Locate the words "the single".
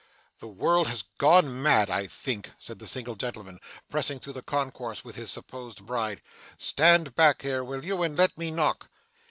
2.79-3.15